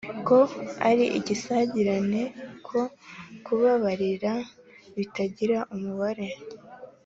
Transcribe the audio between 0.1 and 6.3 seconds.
ko ari igisagirane, ko kubabarira bitagira umubare.